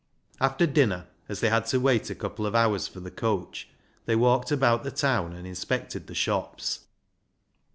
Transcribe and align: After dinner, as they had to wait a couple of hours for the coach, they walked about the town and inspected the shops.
After 0.39 0.65
dinner, 0.65 1.05
as 1.29 1.41
they 1.41 1.49
had 1.51 1.67
to 1.67 1.79
wait 1.79 2.09
a 2.09 2.15
couple 2.15 2.47
of 2.47 2.55
hours 2.55 2.87
for 2.87 2.99
the 2.99 3.11
coach, 3.11 3.69
they 4.07 4.15
walked 4.15 4.49
about 4.51 4.83
the 4.83 4.89
town 4.89 5.31
and 5.33 5.45
inspected 5.45 6.07
the 6.07 6.15
shops. 6.15 6.85